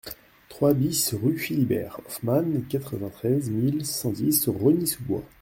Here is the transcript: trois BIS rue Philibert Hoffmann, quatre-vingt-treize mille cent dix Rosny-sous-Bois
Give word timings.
trois 0.49 0.73
BIS 0.73 1.13
rue 1.13 1.37
Philibert 1.37 2.01
Hoffmann, 2.07 2.63
quatre-vingt-treize 2.67 3.51
mille 3.51 3.85
cent 3.85 4.09
dix 4.09 4.49
Rosny-sous-Bois 4.49 5.21